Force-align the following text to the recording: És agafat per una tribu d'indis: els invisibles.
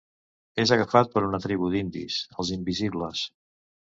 És 0.63 0.71
agafat 0.77 1.11
per 1.17 1.23
una 1.25 1.41
tribu 1.43 1.69
d'indis: 1.75 2.17
els 2.43 2.51
invisibles. 2.57 3.25